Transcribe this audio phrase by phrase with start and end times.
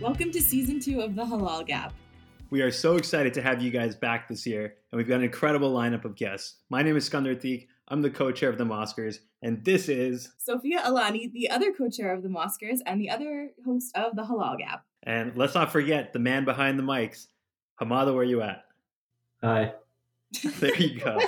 [0.00, 1.92] Welcome to season two of The Halal Gap.
[2.48, 5.24] We are so excited to have you guys back this year, and we've got an
[5.24, 6.56] incredible lineup of guests.
[6.70, 7.66] My name is Sikandar Atiq.
[7.88, 12.22] I'm the co-chair of the Moskers, and this is Sofia Alani, the other co-chair of
[12.22, 14.86] the Moskers and the other host of The Halal Gap.
[15.02, 17.26] And let's not forget the man behind the mics,
[17.78, 18.14] Hamada.
[18.14, 18.64] Where are you at?
[19.42, 19.74] Hi.
[20.60, 21.18] There you go.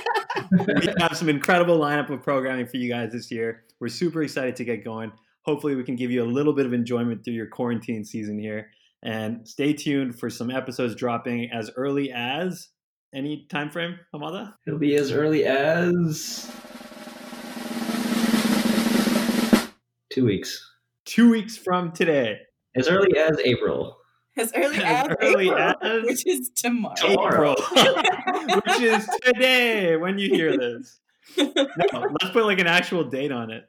[0.51, 3.65] we have some incredible lineup of programming for you guys this year.
[3.81, 5.13] We're super excited to get going.
[5.45, 8.71] Hopefully, we can give you a little bit of enjoyment through your quarantine season here.
[9.03, 12.69] And stay tuned for some episodes dropping as early as
[13.15, 14.55] any time frame, Hamada?
[14.67, 16.51] It'll be as early as
[20.13, 20.69] two weeks.
[21.05, 22.39] Two weeks from today.
[22.77, 23.97] As early as April.
[24.39, 26.95] As early As as, early April, as- which is tomorrow.
[26.95, 27.55] Tomorrow.
[27.77, 31.01] April, which is today when you hear this.
[31.39, 31.47] No,
[32.21, 33.65] let's put like an actual date on it.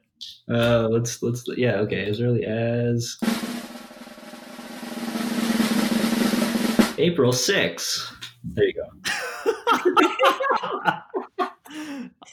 [0.50, 3.16] Uh, let's let's yeah okay as early as
[6.98, 8.12] April 6th.
[8.44, 8.82] There you go.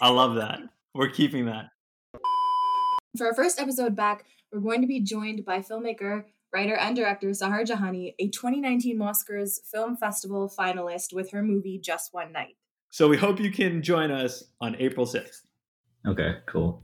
[0.02, 0.60] I love that.
[0.94, 1.70] We're keeping that.
[3.18, 7.30] For our first episode back, we're going to be joined by filmmaker, writer, and director
[7.30, 12.56] Sahar Jahani, a 2019 Oscars Film Festival finalist with her movie Just One Night.
[12.92, 15.42] So we hope you can join us on April 6th.
[16.08, 16.84] Okay, cool.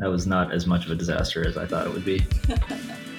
[0.00, 2.26] That was not as much of a disaster as I thought it would be.